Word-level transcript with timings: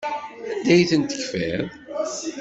Anda 0.53 0.71
ay 0.75 0.83
tent-tefkiḍ? 0.89 1.67